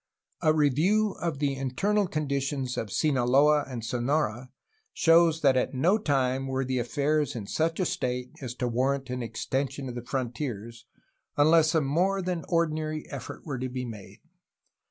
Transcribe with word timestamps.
A 0.41 0.51
review 0.51 1.11
of 1.21 1.37
the 1.37 1.53
internal 1.55 2.07
conditions 2.07 2.75
of 2.75 2.91
Sinaloa 2.91 3.65
and 3.67 3.85
Sonora 3.85 4.49
shows 4.93 5.41
that 5.41 5.55
at 5.55 5.75
no 5.75 5.99
time 5.99 6.47
were 6.47 6.61
affairs 6.63 7.35
in 7.35 7.45
such 7.45 7.79
a 7.79 7.85
state 7.85 8.31
as 8.41 8.55
to 8.55 8.67
war 8.67 8.93
rant 8.93 9.11
an 9.11 9.21
extension 9.21 9.87
of 9.87 9.93
the 9.93 10.01
frontiers, 10.03 10.87
unless 11.37 11.75
a 11.75 11.81
more 11.81 12.23
than 12.23 12.45
ordinary 12.49 13.07
effort 13.11 13.45
were 13.45 13.59
to 13.59 13.69
be 13.69 13.85
made. 13.85 14.21